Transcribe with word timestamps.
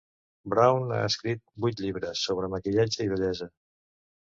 Brown 0.53 0.93
ha 0.95 1.01
escrit 1.11 1.45
vuit 1.67 1.85
llibres 1.85 2.27
sobre 2.31 2.53
maquillatge 2.59 3.05
i 3.09 3.17
bellesa. 3.17 3.55